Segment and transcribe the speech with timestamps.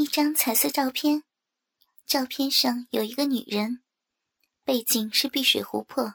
[0.00, 1.24] 一张彩色照片，
[2.06, 3.82] 照片上有一个女人，
[4.64, 6.14] 背景是碧水湖泊。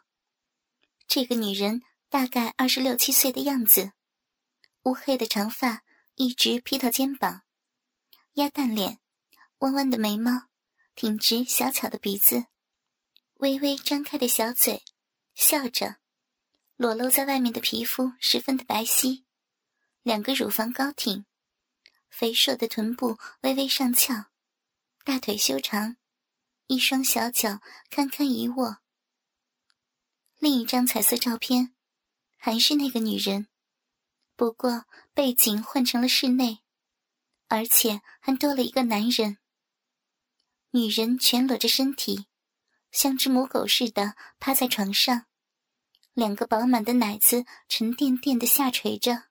[1.07, 3.91] 这个女人大概二十六七岁的样子，
[4.85, 5.83] 乌黑的长发
[6.15, 7.43] 一直披到肩膀，
[8.33, 8.97] 鸭蛋脸，
[9.59, 10.47] 弯弯的眉毛，
[10.95, 12.45] 挺直小巧的鼻子，
[13.35, 14.83] 微微张开的小嘴，
[15.35, 15.97] 笑着，
[16.75, 19.25] 裸露在外面的皮肤十分的白皙，
[20.01, 21.27] 两个乳房高挺。
[22.17, 24.27] 肥硕的臀部微微上翘，
[25.03, 25.97] 大腿修长，
[26.67, 28.77] 一双小脚堪堪一握。
[30.39, 31.75] 另一张彩色照片，
[32.37, 33.49] 还是那个女人，
[34.37, 36.59] 不过背景换成了室内，
[37.49, 39.37] 而且还多了一个男人。
[40.71, 42.27] 女人全裸着身体，
[42.93, 45.25] 像只母狗似的趴在床上，
[46.13, 49.23] 两个饱满的奶子沉甸甸的下垂着，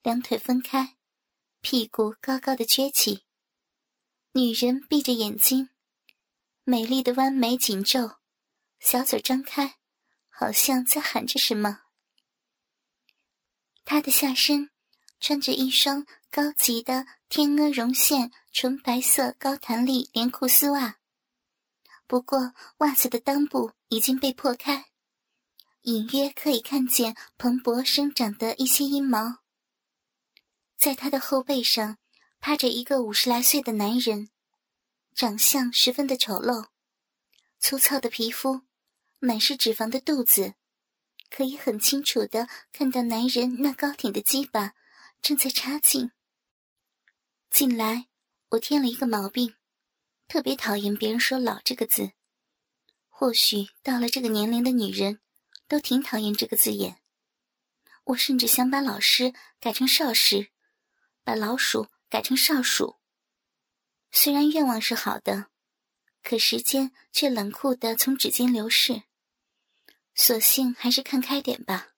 [0.00, 0.94] 两腿分开。
[1.60, 3.24] 屁股高高的撅起，
[4.32, 5.70] 女人闭着眼睛，
[6.64, 8.18] 美丽的弯眉紧皱，
[8.78, 9.78] 小嘴张开，
[10.28, 11.80] 好像在喊着什么。
[13.84, 14.70] 她的下身
[15.18, 20.98] 穿着一双高级的天鹅绒线纯白色高弹力连裤丝袜，
[22.06, 24.86] 不过袜子的裆部已经被破开，
[25.82, 29.38] 隐约可以看见蓬勃生长的一些阴毛。
[30.88, 31.98] 在他的后背上，
[32.40, 34.30] 趴着一个五十来岁的男人，
[35.14, 36.68] 长相十分的丑陋，
[37.58, 38.62] 粗糙的皮肤，
[39.18, 40.54] 满是脂肪的肚子，
[41.28, 44.72] 可以很清楚的看到男人那高挺的鸡巴
[45.20, 46.10] 正在插进。
[47.50, 48.06] 近来，
[48.48, 49.56] 我添了一个毛病，
[50.26, 52.12] 特别讨厌别人说“老”这个字。
[53.10, 55.20] 或许到了这个年龄的女人，
[55.68, 56.96] 都挺讨厌这个字眼。
[58.04, 60.48] 我甚至想把“老师”改成“少师”。
[61.28, 62.96] 把老鼠改成少鼠。
[64.10, 65.50] 虽然愿望是好的，
[66.22, 69.02] 可时间却冷酷的从指尖流逝。
[70.14, 71.88] 索性还是看开点吧，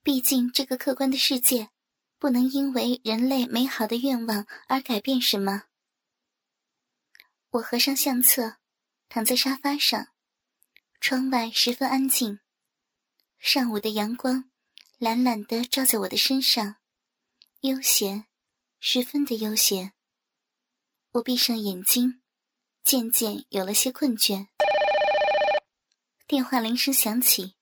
[0.00, 1.70] 毕竟这个客观的世界，
[2.20, 5.64] 不能因为人类美好的愿望而改变什么。
[7.50, 8.58] 我合上相册，
[9.08, 10.10] 躺在沙发上，
[11.00, 12.38] 窗外十分安静，
[13.40, 14.48] 上午的阳光
[14.98, 16.76] 懒懒的照在我的身上，
[17.62, 18.26] 悠闲。
[18.88, 19.94] 十分的悠闲。
[21.10, 22.22] 我闭上眼睛，
[22.84, 24.46] 渐渐有了些困倦。
[26.28, 27.56] 电话铃声响起，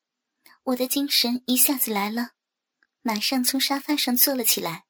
[0.65, 2.33] 我的精神一下子来了，
[3.01, 4.84] 马上从沙发上坐了起来，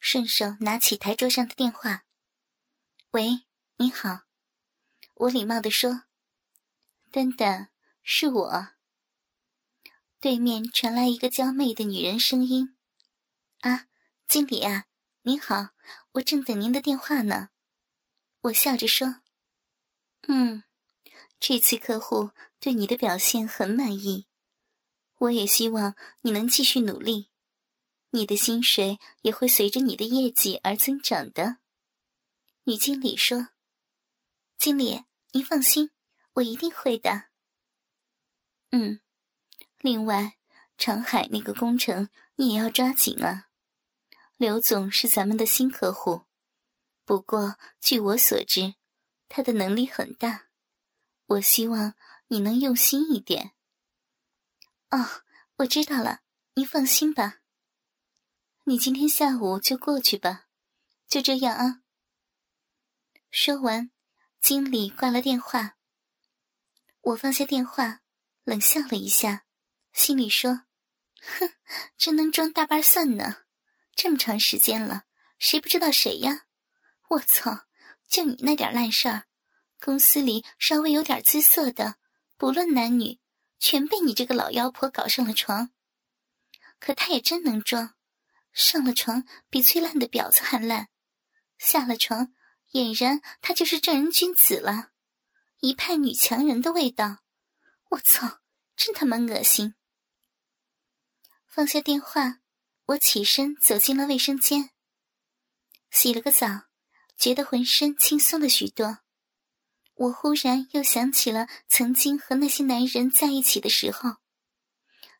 [0.00, 2.06] 顺手拿起台桌上的电话。
[3.10, 3.42] 喂，
[3.76, 4.22] 你好。
[5.16, 6.04] 我礼貌地说
[7.12, 7.68] ：“等等，
[8.02, 8.68] 是我。”
[10.20, 12.78] 对面传来一个娇媚的女人声音
[13.60, 13.88] ：“啊，
[14.26, 14.86] 经理啊。”
[15.30, 15.68] 您好，
[16.14, 17.50] 我正等您的电话呢。
[18.40, 19.20] 我笑着说
[20.26, 20.64] ：“嗯，
[21.38, 24.26] 这次客户对你的表现很满意，
[25.18, 27.30] 我也希望你能继续努力，
[28.10, 31.58] 你的薪水也会随着你的业绩而增长的。”
[32.66, 33.50] 女经理说
[34.58, 35.92] ：“经理，您放心，
[36.32, 37.28] 我一定会的。”
[38.72, 38.98] 嗯，
[39.78, 40.38] 另外，
[40.76, 43.46] 长海那个工程你也要抓紧啊。
[44.40, 46.22] 刘总是咱们的新客户，
[47.04, 48.74] 不过据我所知，
[49.28, 50.46] 他的能力很大。
[51.26, 51.92] 我希望
[52.28, 53.52] 你能用心一点。
[54.88, 55.24] 哦，
[55.56, 56.22] 我知道了，
[56.54, 57.40] 您放心吧。
[58.64, 60.46] 你今天下午就过去吧，
[61.06, 61.82] 就这样啊。
[63.30, 63.90] 说完，
[64.40, 65.76] 经理挂了电话。
[67.02, 68.00] 我放下电话，
[68.44, 69.44] 冷笑了一下，
[69.92, 70.62] 心里说
[71.20, 71.52] ：“哼，
[71.98, 73.42] 真能装大瓣蒜呢。”
[74.02, 75.04] 这么长时间了，
[75.38, 76.46] 谁不知道谁呀？
[77.10, 77.66] 我操！
[78.08, 79.26] 就你那点烂事儿，
[79.78, 81.96] 公司里稍微有点姿色的，
[82.38, 83.20] 不论男女，
[83.58, 85.72] 全被你这个老妖婆搞上了床。
[86.78, 87.94] 可他也真能装，
[88.54, 90.88] 上了床比最烂的婊子还烂，
[91.58, 92.32] 下了床
[92.72, 94.92] 俨然他就是正人君子了，
[95.58, 97.18] 一派女强人的味道。
[97.90, 98.40] 我操！
[98.74, 99.74] 真他妈恶心！
[101.46, 102.39] 放下电话。
[102.90, 104.70] 我起身走进了卫生间，
[105.92, 106.62] 洗了个澡，
[107.16, 108.98] 觉得浑身轻松了许多。
[109.94, 114.16] 我忽然又想起了曾经和那些男人在一起的时候，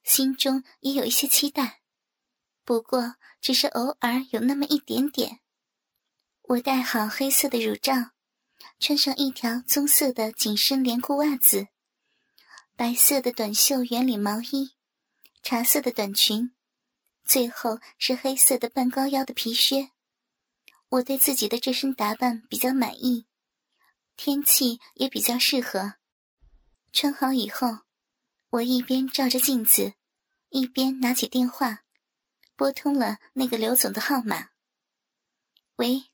[0.02, 1.80] 心中也有一些期待，
[2.64, 5.38] 不过只是偶尔有那么一点点。
[6.42, 8.10] 我戴好黑色的乳罩，
[8.80, 11.68] 穿上一条棕色的紧身连裤袜子，
[12.74, 14.74] 白色的短袖圆领毛衣，
[15.44, 16.52] 茶色的短裙。
[17.30, 19.92] 最后是黑色的半高腰的皮靴，
[20.88, 23.28] 我对自己的这身打扮比较满意，
[24.16, 25.94] 天气也比较适合。
[26.92, 27.82] 穿好以后，
[28.48, 29.94] 我一边照着镜子，
[30.48, 31.84] 一边拿起电话，
[32.56, 34.48] 拨通了那个刘总的号码。
[35.76, 36.10] 喂，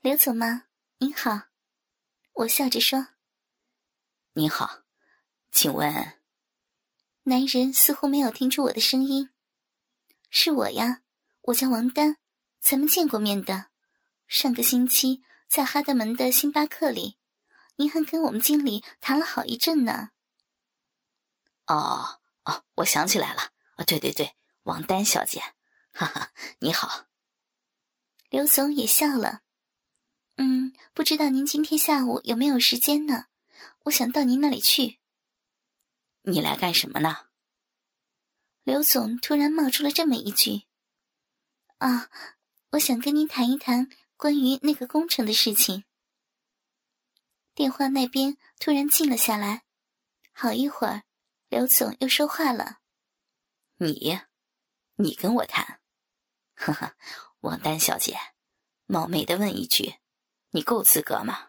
[0.00, 0.66] 刘总吗？
[0.98, 1.48] 您好，
[2.34, 3.08] 我笑着说
[4.34, 4.84] ：“您好，
[5.50, 6.20] 请问？”
[7.26, 9.30] 男人似乎没有听出我的声音。
[10.30, 11.02] 是我呀，
[11.42, 12.16] 我叫王丹，
[12.60, 13.66] 咱们见过面的。
[14.28, 17.18] 上个星期在哈德门的星巴克里，
[17.74, 20.10] 您还跟我们经理谈了好一阵呢。
[21.66, 25.40] 哦哦，我想起来了，哦，对对对，王丹小姐，
[25.92, 26.30] 哈哈，
[26.60, 27.06] 你好。
[28.28, 29.40] 刘总也笑了，
[30.36, 33.26] 嗯，不知道您今天下午有没有时间呢？
[33.84, 35.00] 我想到您那里去。
[36.22, 37.29] 你来干什么呢？
[38.62, 40.66] 刘总突然冒出了这么一句
[41.78, 42.10] ：“啊，
[42.72, 45.84] 我想跟您谈一谈关于那个工程的事情。”
[47.54, 49.64] 电话那边突然静了下来，
[50.32, 51.04] 好一会儿，
[51.48, 52.80] 刘总又说话了
[53.78, 54.20] ：“你，
[54.96, 55.80] 你跟我谈？
[56.54, 56.94] 呵呵，
[57.40, 58.16] 王丹小姐，
[58.86, 59.96] 冒昧的问一句，
[60.50, 61.48] 你够资格吗？”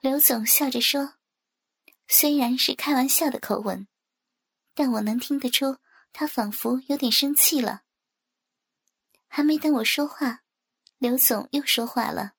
[0.00, 1.14] 刘总笑着说，
[2.08, 3.86] 虽然是开玩笑的口吻。
[4.74, 5.78] 但我能听得出，
[6.12, 7.82] 他仿佛有点生气了。
[9.28, 10.42] 还没等我说话，
[10.98, 12.34] 刘总又说话了：“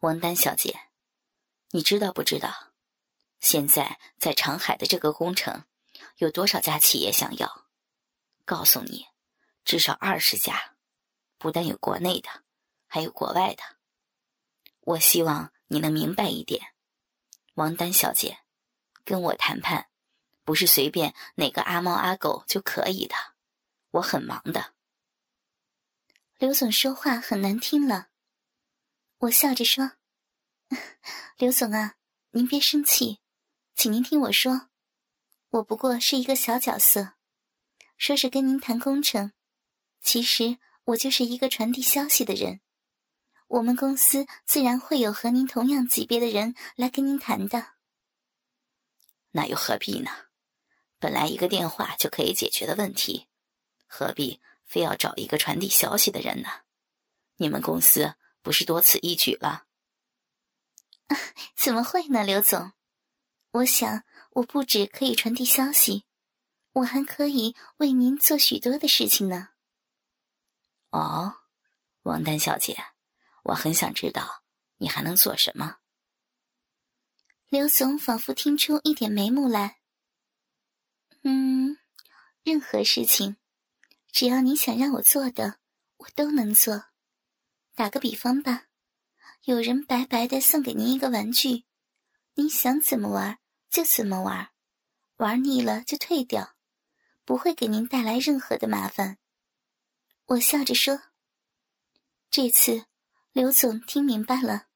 [0.00, 0.88] 王丹小姐，
[1.70, 2.72] 你知道不知道，
[3.40, 5.64] 现在在长海的这个工程，
[6.18, 7.66] 有多少家企业想要？
[8.44, 9.06] 告诉你，
[9.64, 10.76] 至少二十家，
[11.38, 12.28] 不但有国内的，
[12.86, 13.62] 还有国外的。
[14.80, 16.74] 我希望你能明白一点，
[17.54, 18.38] 王丹小姐，
[19.04, 19.88] 跟我谈判。”
[20.46, 23.16] 不是随便哪个阿猫阿狗就可以的，
[23.90, 24.74] 我很忙的。
[26.38, 28.10] 刘总说话很难听了，
[29.18, 29.94] 我笑着说
[31.36, 31.96] ：“刘总啊，
[32.30, 33.18] 您别生气，
[33.74, 34.68] 请您听我说，
[35.50, 37.14] 我不过是一个小角色，
[37.98, 39.32] 说是跟您谈工程，
[40.00, 42.60] 其实我就是一个传递消息的人。
[43.48, 47.74] 我们公司自然会有和您同样级别的人来跟您谈的。
[49.32, 50.10] 那又何必呢？”
[50.98, 53.28] 本来一个电话就可以解决的问题，
[53.86, 56.48] 何必非要找一个传递消息的人呢？
[57.36, 59.66] 你们公司不是多此一举了？
[61.54, 62.72] 怎么会呢，刘总？
[63.52, 66.04] 我想我不止可以传递消息，
[66.72, 69.50] 我还可以为您做许多的事情呢。
[70.90, 71.36] 哦，
[72.02, 72.76] 王丹小姐，
[73.44, 74.42] 我很想知道
[74.78, 75.76] 你还能做什么。
[77.48, 79.78] 刘总仿佛听出一点眉目来。
[81.28, 81.76] 嗯，
[82.44, 83.36] 任何事情，
[84.12, 85.58] 只要你想让我做的，
[85.96, 86.84] 我都能做。
[87.74, 88.66] 打个比方吧，
[89.42, 91.64] 有人白白的送给您一个玩具，
[92.34, 94.52] 您想怎么玩就怎么玩，
[95.16, 96.54] 玩腻了就退掉，
[97.24, 99.18] 不会给您带来任何的麻烦。
[100.26, 101.02] 我笑着说。
[102.30, 102.86] 这次，
[103.32, 104.68] 刘总听明白了。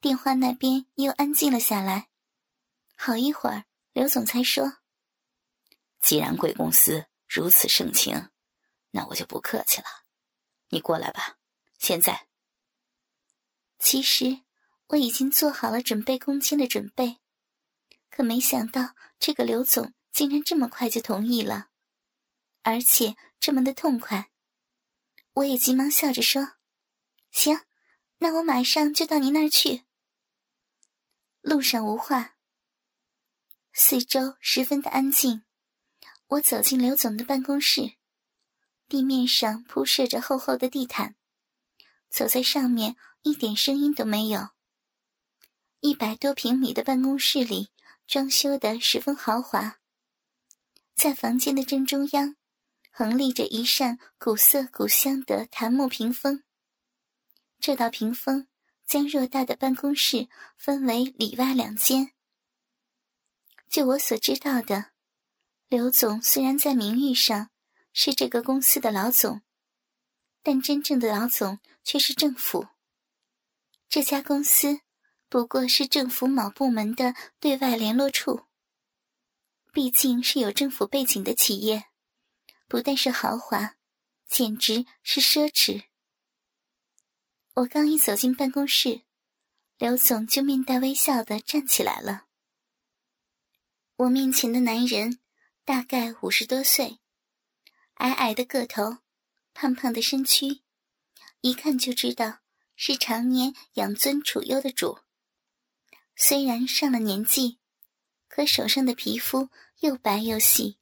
[0.00, 2.08] 电话那边又安静了下来，
[2.96, 4.79] 好一会儿，刘总才说。
[6.00, 8.30] 既然贵公司如此盛情，
[8.90, 9.86] 那我就不客气了。
[10.68, 11.38] 你过来吧，
[11.78, 12.28] 现在。
[13.78, 14.42] 其实
[14.88, 17.18] 我已经做好了准备攻坚的准备，
[18.10, 21.70] 可没想到这个刘总竟然这么快就同意了，
[22.62, 24.30] 而且这么的痛快。
[25.34, 26.54] 我也急忙笑着说
[27.30, 27.60] ：“行，
[28.18, 29.84] 那我马上就到您那儿去。”
[31.40, 32.36] 路上无话，
[33.72, 35.44] 四周十分的安静。
[36.30, 37.94] 我走进刘总的办公室，
[38.88, 41.16] 地面上铺设着厚厚的地毯，
[42.08, 44.50] 走在上面一点声音都没有。
[45.80, 47.70] 一百多平米的办公室里
[48.06, 49.80] 装修的十分豪华，
[50.94, 52.36] 在房间的正中央，
[52.92, 56.44] 横立着一扇古色古香的檀木屏风。
[57.58, 58.46] 这道屏风
[58.86, 62.12] 将偌大的办公室分为里外两间。
[63.68, 64.92] 就我所知道的。
[65.70, 67.48] 刘总虽然在名誉上
[67.92, 69.40] 是这个公司的老总，
[70.42, 72.66] 但真正的老总却是政府。
[73.88, 74.80] 这家公司
[75.28, 78.46] 不过是政府某部门的对外联络处。
[79.72, 81.84] 毕竟是有政府背景的企业，
[82.66, 83.76] 不但是豪华，
[84.26, 85.84] 简直是奢侈。
[87.54, 89.02] 我刚一走进办公室，
[89.78, 92.24] 刘总就面带微笑的站起来了。
[93.98, 95.20] 我面前的男人。
[95.70, 96.98] 大概五十多岁，
[97.94, 98.98] 矮矮的个头，
[99.54, 100.62] 胖胖的身躯，
[101.42, 102.40] 一看就知道
[102.74, 104.98] 是常年养尊处优的主。
[106.16, 107.60] 虽然上了年纪，
[108.26, 109.48] 可手上的皮肤
[109.78, 110.76] 又白又细。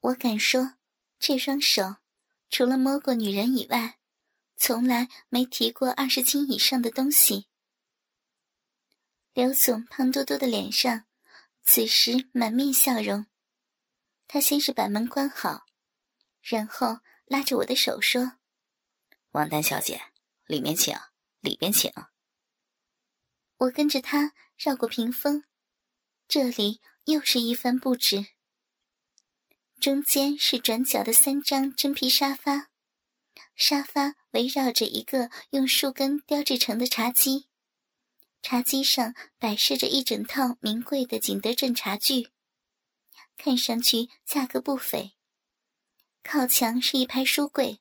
[0.00, 0.76] 我敢说，
[1.18, 1.96] 这双手
[2.48, 3.98] 除了摸过女人以外，
[4.56, 7.46] 从来没提过二十斤以上的东西。
[9.34, 11.04] 刘总胖嘟嘟的脸上，
[11.62, 13.26] 此时满面笑容。
[14.32, 15.66] 他先是把门关好，
[16.40, 18.38] 然后拉着我的手说
[19.32, 20.00] ：“王丹小姐，
[20.46, 20.96] 里面请，
[21.40, 21.92] 里边请。”
[23.58, 25.44] 我跟着他绕过屏风，
[26.26, 28.28] 这里又是一番布置。
[29.78, 32.70] 中间是转角的三张真皮沙发，
[33.54, 37.48] 沙发围绕着一个用树根雕制成的茶几，
[38.40, 42.31] 茶几上摆设着一整套名贵的景德镇茶具。
[43.36, 45.12] 看上去价格不菲。
[46.22, 47.80] 靠墙是一排书柜，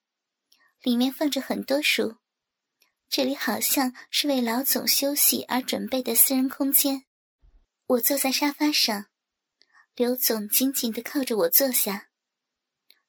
[0.82, 2.18] 里面放着很多书。
[3.08, 7.06] 这里好像是为老总休息而准备的私人空间。
[7.86, 9.08] 我坐在沙发上，
[9.96, 12.10] 刘总紧紧地靠着我坐下。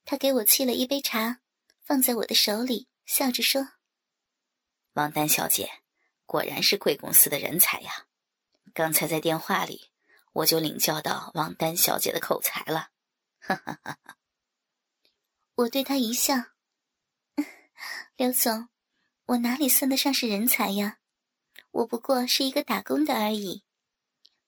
[0.04, 1.40] 他给我沏了一杯茶，
[1.84, 3.74] 放在我的手里，笑着说
[4.94, 5.70] ：“王丹小姐，
[6.26, 8.08] 果然是贵公司的人才呀！
[8.74, 9.90] 刚才在电话里。”
[10.32, 12.90] 我就领教到王丹小姐的口才了，
[13.38, 14.16] 哈哈哈哈！
[15.54, 16.34] 我对他一笑，
[18.16, 18.68] 刘总，
[19.26, 20.98] 我哪里算得上是人才呀？
[21.70, 23.64] 我不过是一个打工的而已。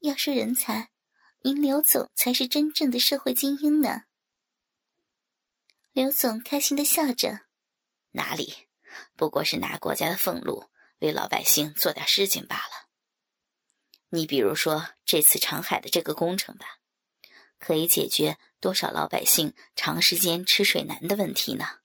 [0.00, 0.90] 要说人才，
[1.40, 4.04] 您刘总才是真正的社会精英呢。
[5.92, 7.46] 刘总开心的笑着，
[8.10, 8.68] 哪里，
[9.16, 12.83] 不过是拿国家的俸禄为老百姓做点事情罢了。
[14.14, 16.78] 你比如说这次长海的这个工程吧，
[17.58, 21.80] 可以解决多少老百姓长时间吃水难的问题呢？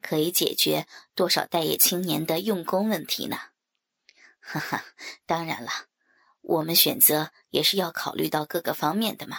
[0.00, 0.86] 可以解决
[1.16, 3.36] 多少待业青年的用工问题呢？
[4.38, 4.84] 哈哈，
[5.26, 5.88] 当然了，
[6.42, 9.36] 我们选择也是要考虑到各个方面的嘛。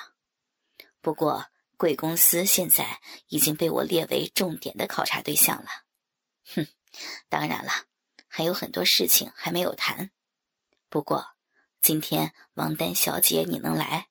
[1.00, 1.46] 不过
[1.78, 5.70] 贵公司现在已经被我列为重点的考察对象了。
[6.54, 6.68] 哼，
[7.30, 7.72] 当然了，
[8.28, 10.12] 还有很多事情还没有谈。
[10.90, 11.38] 不过。
[11.82, 14.10] 今天王丹小姐你能来，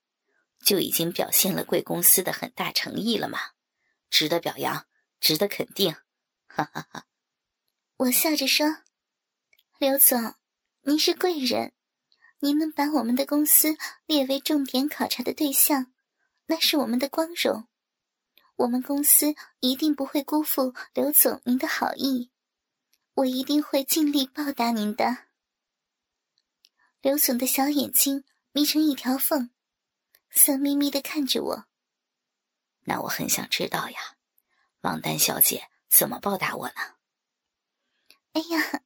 [0.58, 3.38] 就已经表现了贵公司的很大诚意了嘛，
[4.10, 4.86] 值得表扬，
[5.20, 5.94] 值得肯定，
[6.48, 7.06] 哈哈哈。
[7.98, 8.66] 我笑着说
[9.78, 10.34] ：“刘总，
[10.82, 11.72] 您是贵人，
[12.40, 15.92] 您能把我们的公司列为重点考察的对象，
[16.46, 17.68] 那是我们的光荣。
[18.56, 22.32] 我们公司一定不会辜负刘总您的好意，
[23.14, 25.18] 我一定会尽力报答您的。”
[27.02, 29.50] 刘总的小眼睛眯成一条缝，
[30.30, 31.64] 色眯眯的看着我。
[32.80, 34.16] 那我很想知道呀，
[34.82, 36.96] 王丹小姐怎么报答我呢？
[38.32, 38.82] 哎呀，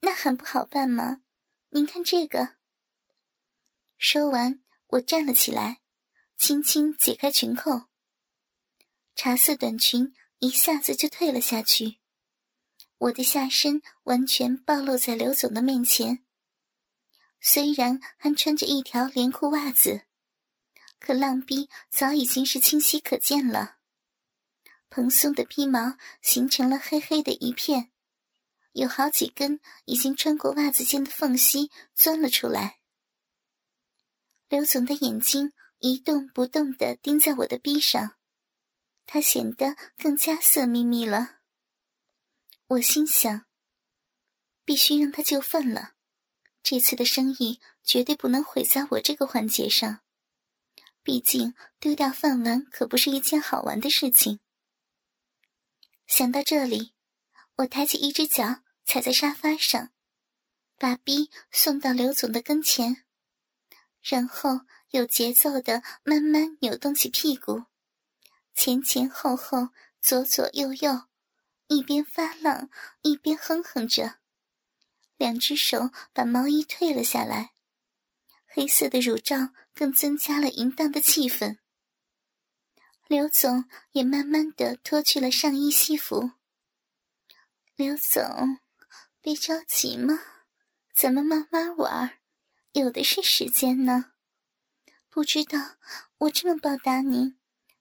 [0.00, 1.22] 那很不好办吗？
[1.70, 2.56] 您看这个。
[3.96, 5.80] 说完，我站了起来，
[6.36, 7.88] 轻轻解开裙扣，
[9.16, 11.98] 茶色短裙一下子就退了下去，
[12.98, 16.24] 我的下身完全暴露在刘总的面前。
[17.40, 20.02] 虽然还穿着一条连裤袜子，
[20.98, 23.76] 可浪逼早已经是清晰可见了。
[24.90, 27.92] 蓬松的披毛形成了黑黑的一片，
[28.72, 32.78] 有好几根已经穿过袜子间的缝隙钻了出来。
[34.48, 38.16] 刘总的眼睛一动不动地盯在我的逼上，
[39.06, 41.40] 他显得更加色眯眯了。
[42.66, 43.44] 我心想，
[44.64, 45.94] 必须让他就范了。
[46.62, 50.00] 这次的生意绝对不能毁在我这个环节上，
[51.02, 54.40] 毕竟丢掉饭碗可不是一件好玩的事情。
[56.06, 56.92] 想到这里，
[57.56, 59.90] 我抬起一只脚踩在沙发上，
[60.76, 63.04] 把逼送到刘总的跟前，
[64.02, 64.60] 然后
[64.90, 67.64] 有节奏的慢慢扭动起屁股，
[68.54, 69.68] 前前后后，
[70.00, 71.08] 左左右右，
[71.66, 72.70] 一边发浪
[73.02, 74.18] 一边哼哼着。
[75.18, 77.52] 两只手把毛衣退了下来，
[78.46, 81.58] 黑色的乳罩更增加了淫荡的气氛。
[83.08, 86.30] 刘总也慢慢的脱去了上衣西服。
[87.74, 88.58] 刘总，
[89.20, 90.18] 别着急嘛，
[90.94, 92.20] 咱们慢慢玩，
[92.72, 94.12] 有的是时间呢。
[95.08, 95.78] 不知道
[96.18, 97.38] 我这么报答您，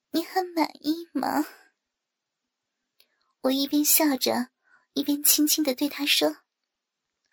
[0.09, 1.45] 您还满意吗？
[3.41, 4.49] 我一边笑着，
[4.93, 6.37] 一边轻轻的对他说。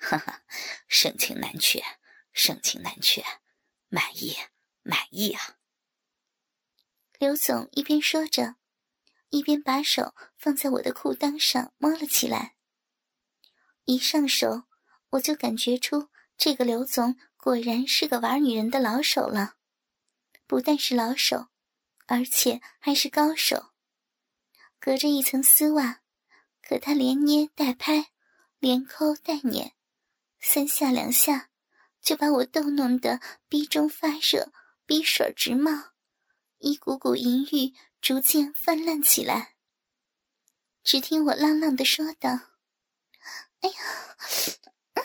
[0.05, 0.43] 哈哈，
[0.87, 1.83] 盛情难却，
[2.35, 3.25] 盛情难却，
[3.89, 4.37] 满意，
[4.83, 5.57] 满意啊！
[7.19, 8.57] 刘总一边说着，
[9.31, 12.55] 一边把手放在我的裤裆上摸了起来。
[13.87, 14.65] 一上手，
[15.11, 19.55] 我就感觉出这个刘总果然是个玩女人的老手了。
[20.47, 21.49] 不但是老手，
[22.07, 23.73] 而且还是高手。
[24.79, 26.03] 隔着一层丝袜，
[26.61, 28.11] 可他连捏带拍，
[28.59, 29.73] 连抠带捻，
[30.47, 31.49] 三下两下
[32.03, 34.53] 就把我逗弄得鼻中发热，
[34.85, 35.93] 鼻水直冒，
[36.59, 39.55] 一股股淫欲逐渐泛滥起来。
[40.85, 42.31] 只听我浪浪的说道
[43.63, 45.05] ：“哎呀，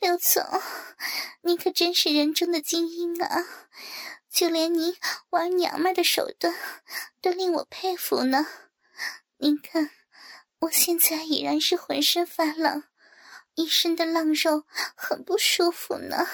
[0.00, 0.42] 刘总，
[1.42, 3.44] 你可真是人中的精英啊！
[4.30, 4.96] 就连你
[5.30, 6.54] 玩娘们的手段
[7.20, 8.46] 都令我佩服呢。
[9.38, 9.90] 您看，
[10.60, 12.84] 我现在已然是浑身发冷，
[13.54, 14.64] 一身的浪肉，
[14.96, 16.26] 很不舒服呢。”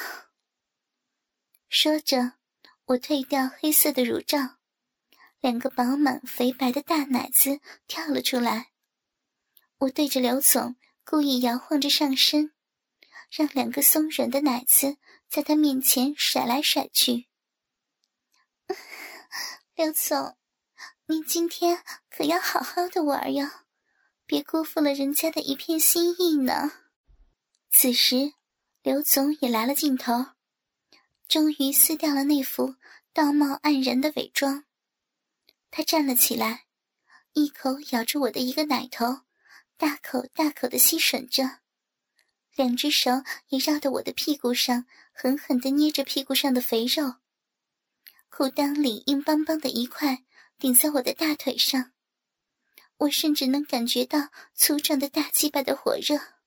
[1.69, 2.33] 说着，
[2.87, 4.57] 我褪掉黑色的乳罩。
[5.41, 8.73] 两个饱满肥白的大奶子跳了出来，
[9.79, 12.53] 我对着刘总故意摇晃着上身，
[13.31, 14.99] 让两个松软的奶子
[15.31, 17.29] 在他面前甩来甩去。
[19.75, 20.37] 刘总，
[21.07, 23.65] 您今天可要好好的玩呀，
[24.27, 26.90] 别辜负了人家的一片心意呢。
[27.73, 28.35] 此时，
[28.83, 30.27] 刘总也来了劲头，
[31.29, 32.75] 终于撕掉了那副
[33.13, 34.65] 道貌岸然的伪装。
[35.71, 36.67] 他站了起来，
[37.33, 39.21] 一口咬住我的一个奶头，
[39.77, 41.61] 大口大口的吸吮着，
[42.57, 47.15] 两只手也绕到我的屁股上，狠狠的捏着屁股上的肥肉。
[48.29, 50.25] 裤裆里硬邦邦的一块
[50.59, 51.93] 顶在我的大腿上，
[52.99, 56.40] 我甚至能感觉到粗壮的大鸡巴的火热。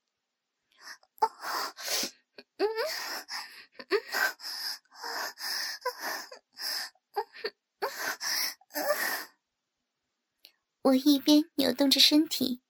[10.82, 12.60] 我一边扭动着身体，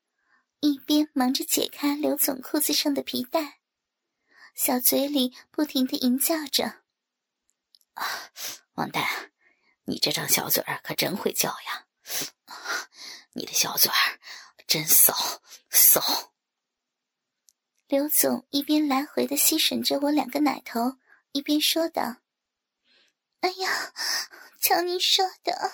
[0.60, 3.60] 一边忙着解开刘总裤子上的皮带，
[4.54, 6.84] 小嘴里不停的吟叫着
[7.94, 8.30] ：“啊，
[8.74, 9.32] 王丹，
[9.86, 11.86] 你这张小嘴儿可真会叫呀！
[13.32, 14.20] 你的小嘴儿
[14.66, 15.12] 真骚
[15.70, 16.32] 骚。”
[17.86, 20.96] 刘总一边来回的吸吮着我两个奶头，
[21.32, 22.16] 一边说道
[23.40, 23.92] ：“哎呀。”
[24.64, 25.70] 瞧你说的，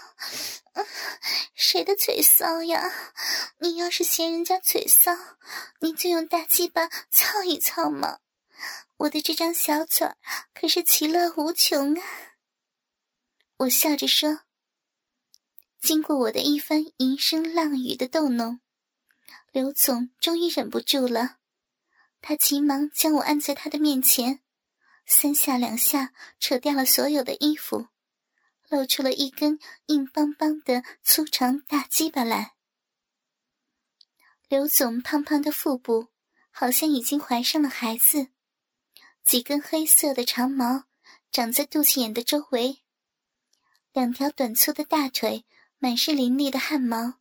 [1.55, 2.91] 谁的嘴骚呀？
[3.61, 5.17] 你要是嫌人家嘴骚，
[5.79, 8.19] 你就用大鸡巴操一操嘛！
[8.97, 10.09] 我的这张小嘴
[10.53, 12.03] 可是其乐无穷啊！
[13.59, 14.41] 我笑着说。
[15.81, 18.59] 经过我的一番淫声浪语的逗弄，
[19.53, 21.37] 刘总终于忍不住了，
[22.21, 24.41] 他急忙将我按在他的面前，
[25.07, 27.89] 三下两下扯掉了所有的衣服。
[28.69, 32.55] 露出了一根硬邦邦的粗长大鸡巴来。
[34.49, 36.07] 刘总胖胖的腹部
[36.53, 38.29] 好像已经怀上了孩子，
[39.25, 40.85] 几根黑色的长毛
[41.33, 42.85] 长在肚脐眼的周围，
[43.93, 45.45] 两条短粗的大腿
[45.79, 47.15] 满是凌厉的汗毛，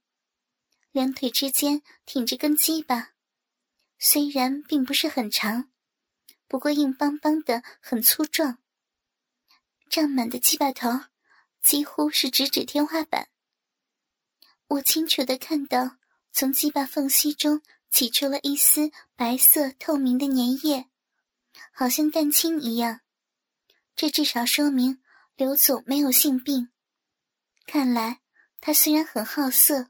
[0.91, 3.13] 两腿之间挺着根鸡巴，
[3.99, 5.69] 虽然并不是很长，
[6.47, 8.57] 不过硬邦邦的很粗壮，
[9.89, 10.89] 胀满的鸡巴头。
[11.61, 13.27] 几乎是直指天花板。
[14.67, 15.97] 我清楚的看到，
[16.31, 20.87] 从鸡巴缝隙中挤出了一丝白色透明的粘液，
[21.73, 23.01] 好像蛋清一样。
[23.93, 25.03] 这至少说明
[25.35, 26.69] 刘总没有性病。
[27.65, 28.21] 看来
[28.61, 29.89] 他虽然很好色，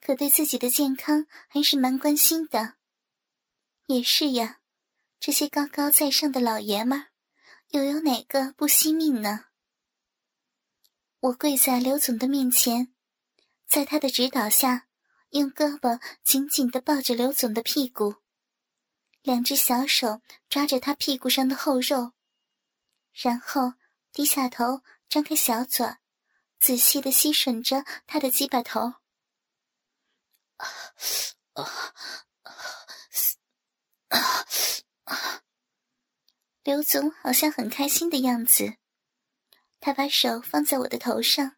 [0.00, 2.76] 可对自己的健康还是蛮关心的。
[3.86, 4.60] 也是呀，
[5.20, 7.08] 这些高高在上的老爷们，
[7.68, 9.46] 又有哪个不惜命呢？
[11.20, 12.94] 我跪在刘总的面前，
[13.66, 14.88] 在他的指导下，
[15.30, 18.16] 用胳膊紧紧地抱着刘总的屁股，
[19.20, 22.12] 两只小手抓着他屁股上的厚肉，
[23.12, 23.74] 然后
[24.12, 25.86] 低下头，张开小嘴，
[26.58, 28.94] 仔细地吸吮着他的鸡巴头。
[36.62, 38.76] 刘总好像很开心的样子。
[39.80, 41.56] 他把手放在我的头上，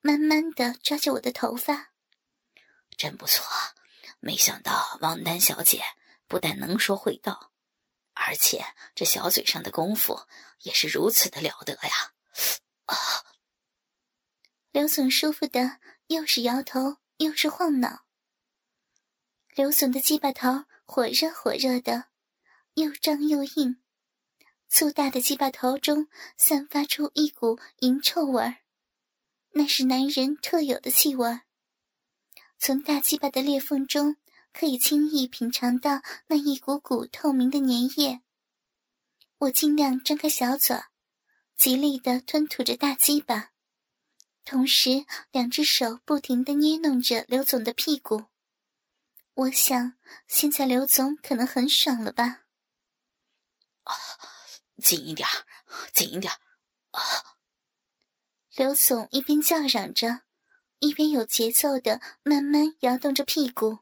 [0.00, 1.92] 慢慢的抓着我的头发。
[2.96, 3.46] 真不错，
[4.18, 5.82] 没想到王丹小姐
[6.26, 7.52] 不但能说会道，
[8.14, 10.26] 而且这小嘴上的功夫
[10.60, 12.14] 也是如此的了得呀！
[12.86, 12.96] 啊！
[14.70, 18.06] 刘总舒服的又是摇头又是晃脑。
[19.54, 22.06] 刘总的鸡巴头火热火热的，
[22.74, 23.76] 又胀又硬。
[24.68, 28.56] 粗大的鸡巴头中散发出一股淫臭味儿，
[29.52, 31.42] 那是男人特有的气味儿
[32.58, 34.16] 从大鸡巴的裂缝中
[34.52, 38.22] 可以轻易品尝到那一股股透明的粘液。
[39.38, 40.76] 我尽量张开小嘴，
[41.56, 43.52] 极力的吞吐着大鸡巴，
[44.44, 48.24] 同时两只手不停的捏弄着刘总的屁股。
[49.40, 49.94] 我想，
[50.26, 52.42] 现在刘总可能很爽了吧？
[53.84, 53.94] 啊，
[54.82, 55.26] 紧一点，
[55.94, 56.30] 紧一点！
[56.90, 57.00] 啊！
[58.54, 60.24] 刘总一边叫嚷着，
[60.80, 63.78] 一边有节奏的慢慢摇动着屁股。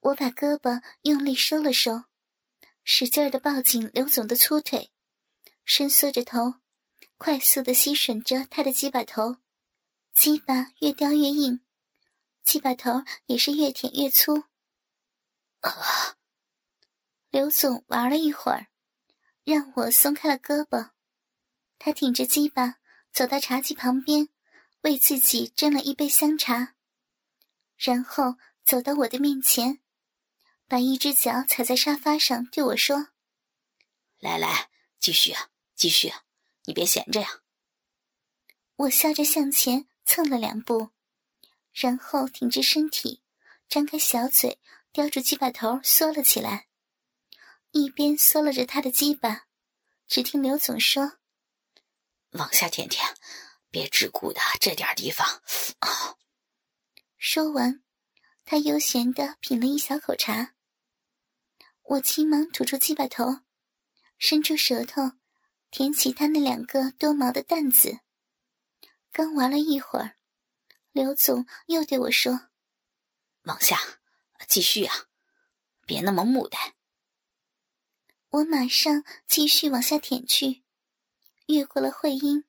[0.00, 2.04] 我把胳膊用力收了收，
[2.84, 4.92] 使劲的抱紧刘总的粗腿，
[5.64, 6.56] 伸缩着头，
[7.16, 9.38] 快速的吸吮着他的鸡巴头，
[10.12, 11.65] 鸡巴越叼越硬。
[12.46, 14.44] 鸡巴头也是越舔越粗。
[15.60, 16.16] 啊
[17.28, 18.68] 刘总玩了一会儿，
[19.42, 20.92] 让我松开了胳膊。
[21.76, 22.76] 他挺着鸡巴
[23.12, 24.28] 走到茶几旁边，
[24.82, 26.76] 为自己斟了一杯香茶，
[27.76, 29.80] 然后走到我的面前，
[30.68, 33.08] 把一只脚踩在沙发上，对我说
[34.18, 36.22] ：“来来，继续啊，继续啊，
[36.64, 37.42] 你别闲着呀。”
[38.76, 40.92] 我笑着向前蹭了两步。
[41.78, 43.20] 然后挺直身体，
[43.68, 44.58] 张开小嘴，
[44.94, 46.68] 叼住鸡巴头缩了起来，
[47.72, 49.46] 一边缩了着他的鸡巴。
[50.08, 51.18] 只听刘总说
[52.32, 53.06] ：“往下舔舔，
[53.70, 55.26] 别只顾的这点地方。”
[55.80, 56.16] 啊！
[57.18, 57.82] 说完，
[58.46, 60.54] 他悠闲的品了一小口茶。
[61.82, 63.40] 我急忙吐出鸡巴头，
[64.16, 65.12] 伸出舌头
[65.70, 68.00] 舔起他那两个多毛的蛋子。
[69.12, 70.15] 刚玩了一会儿。
[70.96, 72.48] 刘总又对我说
[73.44, 73.78] ：“往下，
[74.48, 74.94] 继续啊，
[75.84, 76.58] 别那么木呆。”
[78.32, 80.62] 我马上继续往下舔去，
[81.48, 82.44] 越过了会阴，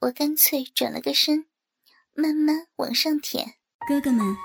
[0.00, 1.46] 我干脆转了个身，
[2.12, 3.54] 慢慢往上舔。
[3.88, 4.36] 哥哥们，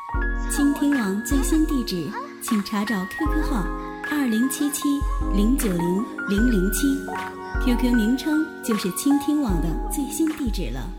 [0.49, 2.09] 倾听网最新地址，
[2.41, 3.61] 请查找 QQ 号
[4.09, 4.83] 二零七七
[5.35, 6.87] 零九零零零七
[7.65, 10.89] ，QQ 名称就是倾听网的最新地址了。